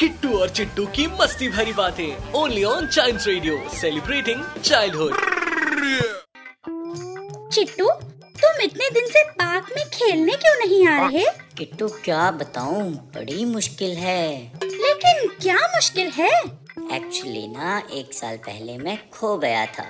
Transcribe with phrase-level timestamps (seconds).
[0.00, 5.16] किट्टू और चिट्टू की मस्ती भरी बातें। Only on child radio celebrating childhood
[7.52, 7.88] Chittu
[8.40, 11.24] तुम इतने दिन से पार्क में खेलने क्यों नहीं आ रहे?
[11.58, 12.92] किट्टू क्या बताऊँ?
[12.92, 16.30] बड़ी मुश्किल है। लेकिन क्या मुश्किल है?
[16.92, 19.88] एक्चुअली ना एक साल पहले मैं खो गया था।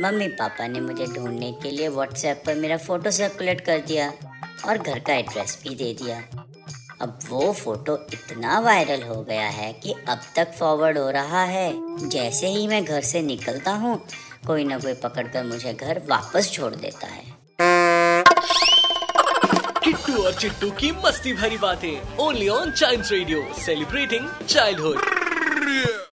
[0.00, 4.12] मम्मी पापा ने मुझे ढूँढने के लिए व्हाट्सएप पर मेरा फ़ोटो सर्कुलेट कर दिया
[4.68, 6.41] और घर का एड्रेस भी दे दिया।
[7.02, 12.08] अब वो फ़ोटो इतना वायरल हो गया है कि अब तक फॉरवर्ड हो रहा है।
[12.08, 13.96] जैसे ही मैं घर से निकलता हूँ,
[14.46, 17.24] कोई ना कोई पकड़ कर मुझे घर वापस छोड़ देता है।
[19.84, 26.10] किट्टू और चिट्टू की मस्ती भरी बातें only on child radio celebrating childhood